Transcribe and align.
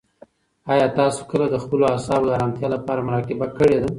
آیا 0.71 0.87
تاسو 0.99 1.21
کله 1.31 1.45
د 1.49 1.55
خپلو 1.63 1.83
اعصابو 1.93 2.27
د 2.27 2.31
ارامتیا 2.37 2.67
لپاره 2.75 3.05
مراقبه 3.07 3.47
کړې 3.57 3.77
ده؟ 3.81 3.89